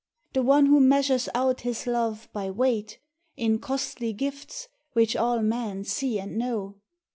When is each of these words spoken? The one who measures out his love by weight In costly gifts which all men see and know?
The 0.33 0.41
one 0.41 0.65
who 0.65 0.79
measures 0.79 1.29
out 1.35 1.61
his 1.61 1.85
love 1.85 2.27
by 2.33 2.49
weight 2.49 2.97
In 3.37 3.59
costly 3.59 4.13
gifts 4.13 4.67
which 4.93 5.15
all 5.15 5.43
men 5.43 5.83
see 5.83 6.19
and 6.19 6.39
know? 6.39 6.77